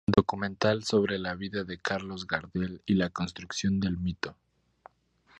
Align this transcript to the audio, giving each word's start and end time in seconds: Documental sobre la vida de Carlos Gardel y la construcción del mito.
Documental 0.07 0.83
sobre 0.83 1.19
la 1.19 1.35
vida 1.35 1.63
de 1.63 1.77
Carlos 1.77 2.25
Gardel 2.25 2.81
y 2.87 2.95
la 2.95 3.11
construcción 3.11 3.79
del 3.79 3.99
mito. 3.99 4.35